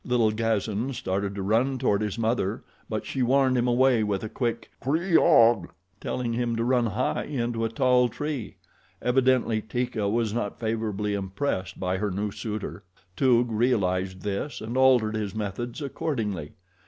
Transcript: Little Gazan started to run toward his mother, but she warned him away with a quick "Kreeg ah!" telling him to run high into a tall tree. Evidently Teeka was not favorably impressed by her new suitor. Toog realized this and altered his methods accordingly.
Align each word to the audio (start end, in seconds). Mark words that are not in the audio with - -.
Little 0.03 0.31
Gazan 0.31 0.93
started 0.93 1.35
to 1.35 1.43
run 1.43 1.77
toward 1.77 2.01
his 2.01 2.17
mother, 2.17 2.63
but 2.89 3.05
she 3.05 3.21
warned 3.21 3.55
him 3.55 3.67
away 3.67 4.03
with 4.03 4.23
a 4.23 4.29
quick 4.29 4.71
"Kreeg 4.81 5.15
ah!" 5.15 5.69
telling 5.99 6.33
him 6.33 6.55
to 6.55 6.63
run 6.63 6.87
high 6.87 7.25
into 7.25 7.63
a 7.65 7.69
tall 7.69 8.09
tree. 8.09 8.55
Evidently 8.99 9.61
Teeka 9.61 10.09
was 10.09 10.33
not 10.33 10.59
favorably 10.59 11.13
impressed 11.13 11.79
by 11.79 11.97
her 11.97 12.09
new 12.09 12.31
suitor. 12.31 12.83
Toog 13.15 13.49
realized 13.51 14.23
this 14.23 14.59
and 14.59 14.75
altered 14.75 15.13
his 15.15 15.35
methods 15.35 15.83
accordingly. 15.83 16.53